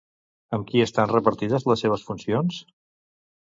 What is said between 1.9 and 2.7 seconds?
funcions?